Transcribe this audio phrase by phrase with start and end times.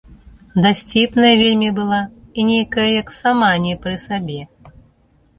[0.65, 1.99] Дасціпная вельмі была
[2.43, 4.39] і нейкая як сама не пры сабе.